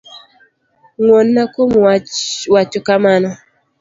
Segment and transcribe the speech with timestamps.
[1.01, 1.71] Ngwonna kuom
[2.55, 3.29] wacho kamano.